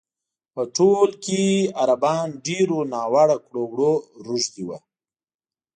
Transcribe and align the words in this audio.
په 0.53 0.61
ټول 0.75 1.09
کې 1.23 1.41
عربان 1.81 2.27
ډېرو 2.47 2.79
ناوړه 2.93 3.37
کړو 3.45 3.63
وړو 3.71 3.93
روږ 4.25 4.43
دي 4.53 4.63
وو. 4.67 4.77